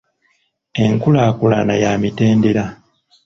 [0.83, 2.65] Enkulaakulana ya mitendera.